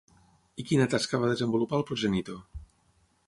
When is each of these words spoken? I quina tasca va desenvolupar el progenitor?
I 0.61 0.63
quina 0.69 0.87
tasca 0.93 1.19
va 1.25 1.29
desenvolupar 1.33 1.79
el 1.81 1.87
progenitor? 1.91 2.43